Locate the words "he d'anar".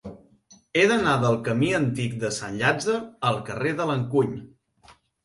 0.77-1.11